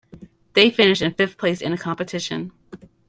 They 0.53 0.71
finished 0.71 1.03
in 1.03 1.13
fifth 1.13 1.37
place 1.37 1.61
in 1.61 1.71
the 1.73 1.77
competition. 1.77 2.53